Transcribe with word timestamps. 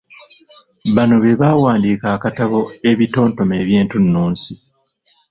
Bano 0.95 1.15
be 1.23 1.31
baawandiika 1.41 2.07
akatabo 2.15 2.59
“Ebitontome 2.89 3.55
eby’entunnunsi". 3.63 4.51